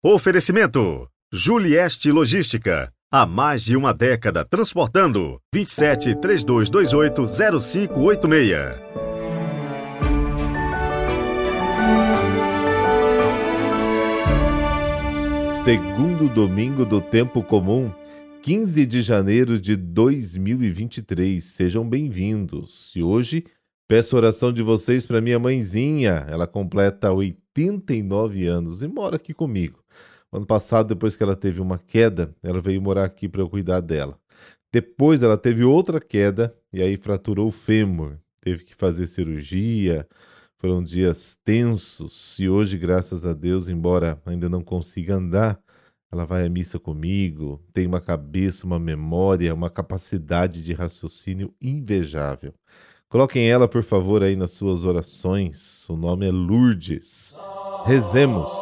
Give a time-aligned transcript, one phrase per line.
[0.00, 2.92] Oferecimento: Julieste Logística.
[3.10, 5.40] Há mais de uma década transportando.
[5.52, 8.78] 27 3228 0586.
[15.64, 17.90] Segundo domingo do tempo comum,
[18.42, 21.42] 15 de janeiro de 2023.
[21.42, 22.92] Sejam bem-vindos.
[22.94, 23.44] E hoje
[23.88, 26.26] peço oração de vocês para minha mãezinha.
[26.28, 29.82] Ela completa 89 anos e mora aqui comigo.
[30.30, 33.80] Ano passado, depois que ela teve uma queda, ela veio morar aqui para eu cuidar
[33.80, 34.20] dela.
[34.70, 38.18] Depois ela teve outra queda e aí fraturou o fêmur.
[38.42, 40.06] Teve que fazer cirurgia.
[40.58, 45.58] Foram dias tensos e hoje, graças a Deus, embora ainda não consiga andar,
[46.10, 52.52] ela vai à missa comigo, tem uma cabeça, uma memória, uma capacidade de raciocínio invejável.
[53.10, 55.88] Coloquem ela, por favor, aí nas suas orações.
[55.88, 57.34] O nome é Lourdes.
[57.86, 58.52] Rezemos.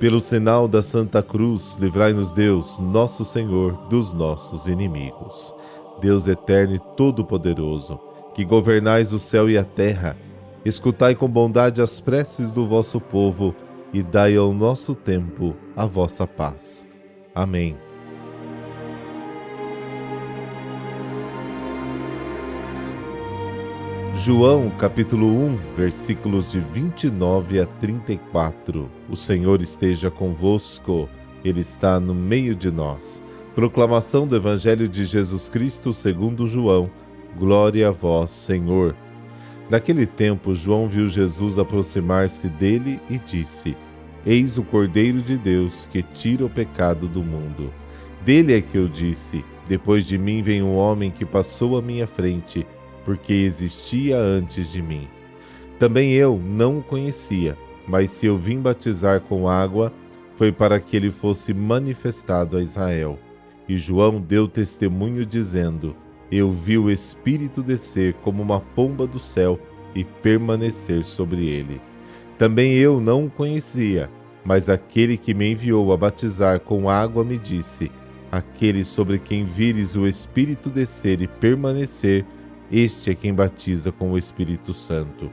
[0.00, 5.54] Pelo sinal da Santa Cruz, livrai-nos Deus, nosso Senhor, dos nossos inimigos.
[6.00, 8.00] Deus eterno e todo-poderoso,
[8.34, 10.16] que governais o céu e a terra,
[10.64, 13.54] escutai com bondade as preces do vosso povo
[13.92, 16.84] e dai ao nosso tempo a vossa paz.
[17.32, 17.76] Amém.
[24.16, 28.88] João capítulo 1, versículos de 29 a 34.
[29.10, 31.08] O Senhor esteja convosco,
[31.44, 33.20] Ele está no meio de nós.
[33.56, 36.88] Proclamação do Evangelho de Jesus Cristo segundo João.
[37.36, 38.94] Glória a vós, Senhor.
[39.68, 43.76] Naquele tempo, João viu Jesus aproximar-se dele e disse:
[44.24, 47.72] Eis o Cordeiro de Deus que tira o pecado do mundo.
[48.24, 52.06] Dele é que eu disse: Depois de mim vem um homem que passou à minha
[52.06, 52.64] frente
[53.04, 55.08] porque existia antes de mim.
[55.78, 59.92] Também eu não o conhecia, mas se eu vim batizar com água,
[60.36, 63.18] foi para que ele fosse manifestado a Israel.
[63.68, 65.96] E João deu testemunho dizendo:
[66.30, 69.58] Eu vi o Espírito descer como uma pomba do céu
[69.94, 71.80] e permanecer sobre ele.
[72.38, 74.10] Também eu não o conhecia,
[74.44, 77.90] mas aquele que me enviou a batizar com água me disse:
[78.30, 82.24] Aquele sobre quem vires o Espírito descer e permanecer,
[82.76, 85.30] este é quem batiza com o Espírito Santo.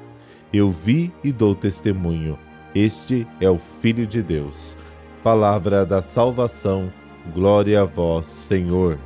[0.53, 2.37] Eu vi e dou testemunho.
[2.75, 4.77] Este é o Filho de Deus.
[5.23, 6.93] Palavra da salvação.
[7.33, 8.99] Glória a vós, Senhor.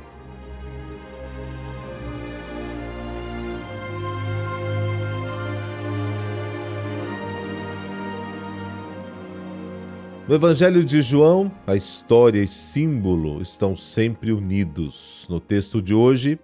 [10.28, 15.26] No Evangelho de João, a história e símbolo estão sempre unidos.
[15.30, 16.38] No texto de hoje,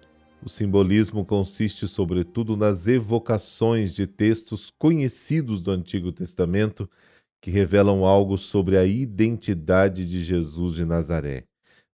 [0.45, 6.89] o simbolismo consiste, sobretudo, nas evocações de textos conhecidos do Antigo Testamento
[7.41, 11.45] que revelam algo sobre a identidade de Jesus de Nazaré.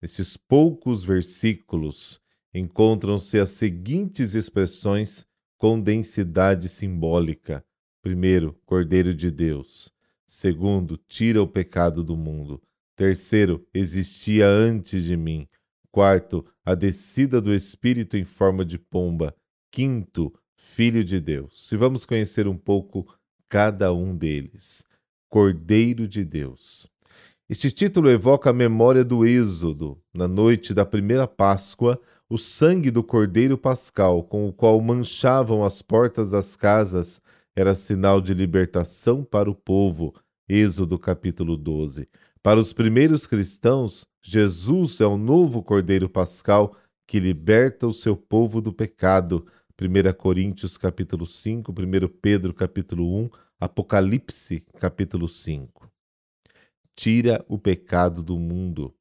[0.01, 2.21] Nesses poucos versículos
[2.55, 5.27] encontram-se as seguintes expressões
[5.59, 7.65] com densidade simbólica:
[8.03, 9.93] primeiro, Cordeiro de Deus;
[10.27, 12.63] segundo, tira o pecado do mundo;
[12.95, 15.49] terceiro, existia antes de mim;
[15.97, 19.35] Quarto, a descida do Espírito em forma de pomba.
[19.73, 21.73] Quinto, Filho de Deus.
[21.73, 23.07] E vamos conhecer um pouco
[23.49, 24.85] cada um deles.
[25.31, 26.87] Cordeiro de Deus.
[27.49, 31.99] Este título evoca a memória do Êxodo, na noite da primeira Páscoa,
[32.29, 37.23] o sangue do Cordeiro Pascal, com o qual manchavam as portas das casas,
[37.57, 40.13] era sinal de libertação para o povo.
[40.47, 42.07] Êxodo capítulo 12.
[42.43, 46.77] Para os primeiros cristãos, Jesus é o novo Cordeiro Pascal
[47.07, 49.47] que liberta o seu povo do pecado.
[49.81, 55.89] 1 Coríntios capítulo 5, 1 Pedro capítulo 1, Apocalipse capítulo 5.
[56.97, 58.93] Tira o pecado do mundo.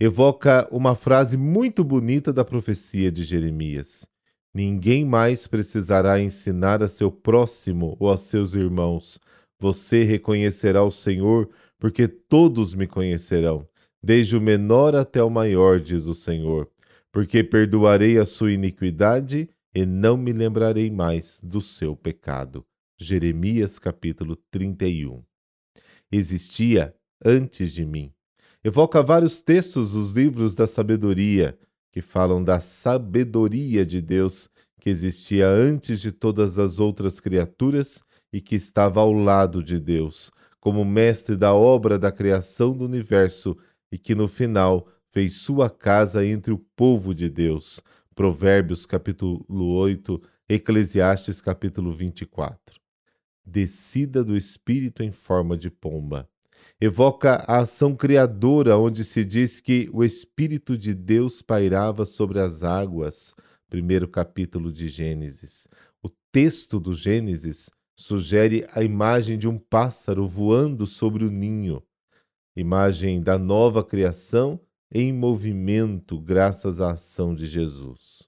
[0.00, 4.04] Evoca uma frase muito bonita da profecia de Jeremias.
[4.52, 9.20] Ninguém mais precisará ensinar a seu próximo ou a seus irmãos.
[9.60, 11.48] Você reconhecerá o Senhor
[11.78, 13.64] porque todos me conhecerão,
[14.02, 16.70] desde o menor até o maior, diz o Senhor,
[17.12, 22.64] porque perdoarei a sua iniquidade e não me lembrarei mais do seu pecado.
[22.98, 25.22] Jeremias capítulo 31.
[26.10, 26.94] Existia
[27.24, 28.12] antes de mim.
[28.64, 31.58] Evoca vários textos dos livros da sabedoria,
[31.92, 34.48] que falam da sabedoria de Deus
[34.86, 38.02] que existia antes de todas as outras criaturas
[38.32, 43.56] e que estava ao lado de Deus, como mestre da obra da criação do universo
[43.90, 47.82] e que no final fez sua casa entre o povo de Deus.
[48.14, 52.80] Provérbios capítulo 8, Eclesiastes capítulo 24.
[53.44, 56.28] Descida do Espírito em forma de pomba.
[56.80, 62.62] Evoca a ação criadora, onde se diz que o Espírito de Deus pairava sobre as
[62.62, 63.34] águas.
[63.68, 65.66] Primeiro capítulo de Gênesis.
[66.02, 71.82] O texto do Gênesis sugere a imagem de um pássaro voando sobre o ninho,
[72.56, 74.58] imagem da nova criação
[74.90, 78.26] em movimento graças à ação de Jesus.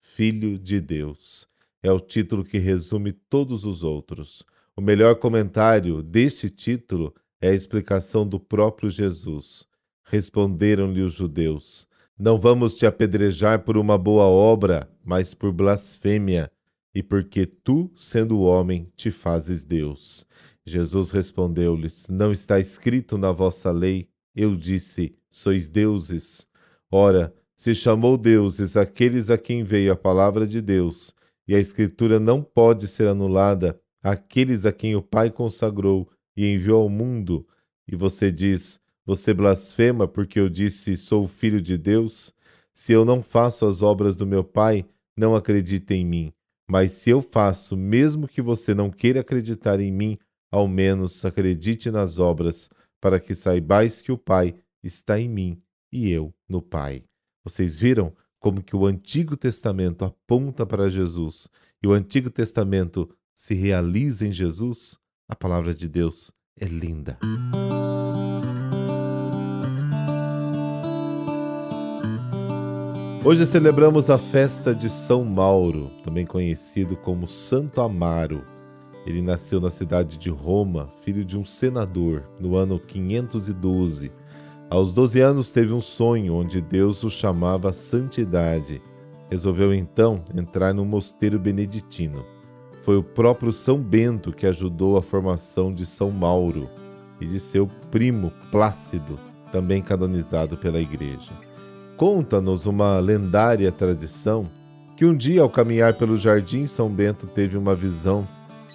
[0.00, 1.46] Filho de Deus.
[1.82, 4.42] É o título que resume todos os outros.
[4.74, 9.66] O melhor comentário deste título é a explicação do próprio Jesus.
[10.04, 11.86] Responderam-lhe os judeus:
[12.18, 16.50] Não vamos te apedrejar por uma boa obra, mas por blasfêmia,
[16.94, 20.26] e porque tu, sendo homem, te fazes Deus.
[20.70, 26.46] Jesus respondeu-lhes: Não está escrito na vossa lei, eu disse: Sois deuses.
[26.90, 31.14] Ora, se chamou deuses aqueles a quem veio a palavra de Deus,
[31.46, 36.82] e a Escritura não pode ser anulada àqueles a quem o Pai consagrou e enviou
[36.82, 37.46] ao mundo,
[37.86, 42.32] e você diz: Você blasfema porque eu disse: Sou filho de Deus?
[42.72, 44.86] Se eu não faço as obras do meu Pai,
[45.16, 46.32] não acredite em mim.
[46.70, 50.16] Mas se eu faço, mesmo que você não queira acreditar em mim,
[50.50, 52.68] ao menos acredite nas obras,
[53.00, 55.62] para que saibais que o Pai está em mim
[55.92, 57.04] e eu no Pai.
[57.44, 61.48] Vocês viram como que o Antigo Testamento aponta para Jesus
[61.82, 64.98] e o Antigo Testamento se realiza em Jesus?
[65.28, 67.18] A palavra de Deus é linda.
[73.22, 78.42] Hoje celebramos a festa de São Mauro, também conhecido como Santo Amaro.
[79.06, 84.12] Ele nasceu na cidade de Roma, filho de um senador, no ano 512
[84.70, 88.80] aos 12 anos teve um sonho onde Deus o chamava santidade.
[89.28, 92.24] Resolveu então entrar no mosteiro beneditino.
[92.82, 96.70] Foi o próprio São Bento que ajudou a formação de São Mauro
[97.20, 99.18] e de seu primo Plácido,
[99.50, 101.32] também canonizado pela Igreja.
[101.96, 104.46] Conta-nos uma lendária tradição
[104.96, 108.26] que um dia, ao caminhar pelo jardim, São Bento teve uma visão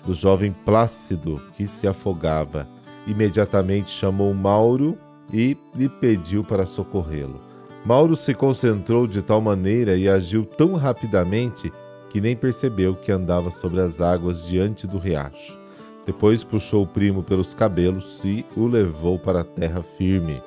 [0.05, 2.67] do jovem Plácido que se afogava.
[3.07, 4.97] Imediatamente chamou Mauro
[5.31, 7.41] e lhe pediu para socorrê-lo.
[7.85, 11.71] Mauro se concentrou de tal maneira e agiu tão rapidamente
[12.09, 15.59] que nem percebeu que andava sobre as águas diante do riacho.
[16.05, 20.41] Depois puxou o primo pelos cabelos e o levou para a terra firme.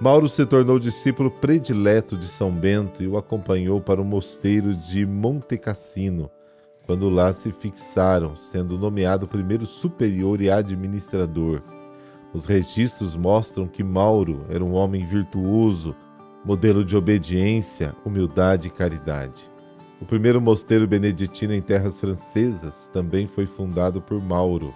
[0.00, 5.04] Mauro se tornou discípulo predileto de São Bento e o acompanhou para o mosteiro de
[5.04, 6.30] Monte Cassino,
[6.88, 11.60] quando lá se fixaram, sendo nomeado primeiro superior e administrador.
[12.32, 15.94] Os registros mostram que Mauro era um homem virtuoso,
[16.42, 19.50] modelo de obediência, humildade e caridade.
[20.00, 24.72] O primeiro mosteiro beneditino em terras francesas também foi fundado por Mauro.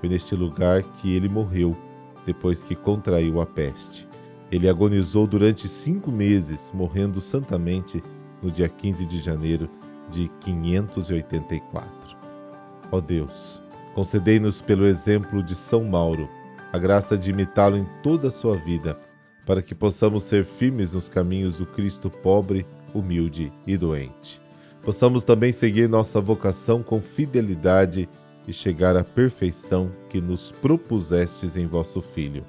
[0.00, 1.76] Foi neste lugar que ele morreu,
[2.24, 4.08] depois que contraiu a peste.
[4.50, 8.02] Ele agonizou durante cinco meses, morrendo santamente
[8.42, 9.68] no dia 15 de janeiro
[10.10, 11.90] de 584.
[12.92, 13.62] Ó Deus,
[13.94, 16.28] concedei-nos pelo exemplo de São Mauro
[16.72, 18.98] a graça de imitá-lo em toda a sua vida,
[19.46, 24.40] para que possamos ser firmes nos caminhos do Cristo pobre, humilde e doente.
[24.82, 28.08] Possamos também seguir nossa vocação com fidelidade
[28.46, 32.44] e chegar à perfeição que nos propusestes em vosso Filho.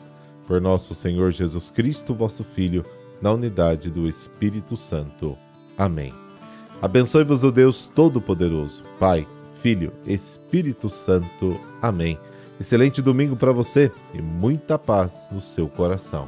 [0.48, 2.86] Por nosso Senhor Jesus Cristo, vosso Filho,
[3.22, 5.38] na unidade do Espírito Santo.
[5.78, 6.14] Amém.
[6.82, 11.60] Abençoe-vos o Deus Todo-Poderoso, Pai, Filho, Espírito Santo.
[11.80, 12.18] Amém.
[12.60, 16.28] Excelente domingo para você e muita paz no seu coração.